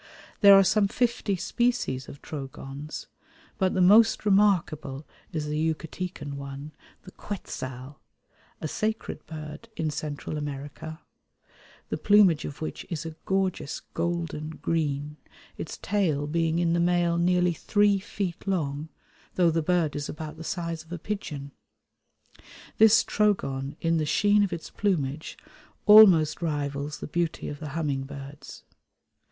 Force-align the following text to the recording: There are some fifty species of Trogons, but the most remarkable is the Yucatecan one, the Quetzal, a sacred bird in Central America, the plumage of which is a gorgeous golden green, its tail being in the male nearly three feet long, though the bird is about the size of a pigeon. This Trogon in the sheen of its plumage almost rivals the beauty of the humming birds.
There 0.39 0.55
are 0.55 0.63
some 0.63 0.87
fifty 0.87 1.35
species 1.35 2.07
of 2.09 2.23
Trogons, 2.23 3.05
but 3.59 3.75
the 3.75 3.83
most 3.83 4.25
remarkable 4.25 5.05
is 5.31 5.45
the 5.45 5.59
Yucatecan 5.75 6.33
one, 6.37 6.71
the 7.03 7.11
Quetzal, 7.11 7.99
a 8.59 8.67
sacred 8.67 9.23
bird 9.27 9.69
in 9.77 9.91
Central 9.91 10.39
America, 10.39 11.01
the 11.89 11.99
plumage 11.99 12.45
of 12.45 12.63
which 12.63 12.83
is 12.89 13.05
a 13.05 13.15
gorgeous 13.25 13.81
golden 13.93 14.49
green, 14.49 15.17
its 15.55 15.77
tail 15.77 16.25
being 16.25 16.57
in 16.57 16.73
the 16.73 16.79
male 16.79 17.19
nearly 17.19 17.53
three 17.53 17.99
feet 17.99 18.47
long, 18.47 18.89
though 19.35 19.51
the 19.51 19.61
bird 19.61 19.95
is 19.95 20.09
about 20.09 20.35
the 20.35 20.43
size 20.43 20.83
of 20.83 20.91
a 20.91 20.97
pigeon. 20.97 21.51
This 22.79 23.03
Trogon 23.03 23.75
in 23.79 23.97
the 23.97 24.07
sheen 24.07 24.41
of 24.41 24.51
its 24.51 24.71
plumage 24.71 25.37
almost 25.85 26.41
rivals 26.41 27.01
the 27.01 27.05
beauty 27.07 27.47
of 27.47 27.59
the 27.59 27.69
humming 27.77 28.05
birds. 28.05 28.63